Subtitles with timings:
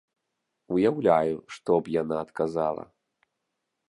[0.77, 2.83] Уяўляю, што б яна адказала!